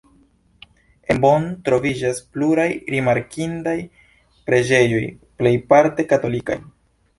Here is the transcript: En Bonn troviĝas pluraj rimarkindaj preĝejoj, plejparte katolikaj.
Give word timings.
En 1.15 1.19
Bonn 1.25 1.45
troviĝas 1.67 2.21
pluraj 2.37 2.65
rimarkindaj 2.95 3.77
preĝejoj, 4.49 5.05
plejparte 5.43 6.11
katolikaj. 6.15 6.61